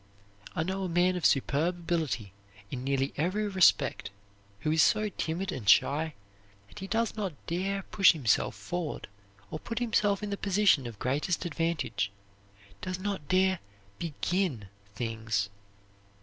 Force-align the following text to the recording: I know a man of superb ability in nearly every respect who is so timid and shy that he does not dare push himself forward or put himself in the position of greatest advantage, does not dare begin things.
I 0.55 0.63
know 0.63 0.81
a 0.83 0.89
man 0.89 1.15
of 1.15 1.27
superb 1.27 1.77
ability 1.77 2.33
in 2.71 2.83
nearly 2.83 3.13
every 3.17 3.47
respect 3.47 4.09
who 4.61 4.71
is 4.71 4.81
so 4.81 5.09
timid 5.09 5.51
and 5.51 5.69
shy 5.69 6.15
that 6.67 6.79
he 6.79 6.87
does 6.87 7.15
not 7.15 7.35
dare 7.45 7.83
push 7.83 8.13
himself 8.13 8.55
forward 8.55 9.07
or 9.51 9.59
put 9.59 9.77
himself 9.77 10.23
in 10.23 10.31
the 10.31 10.37
position 10.37 10.87
of 10.87 10.97
greatest 10.97 11.45
advantage, 11.45 12.09
does 12.81 12.97
not 12.97 13.27
dare 13.27 13.59
begin 13.99 14.69
things. 14.95 15.49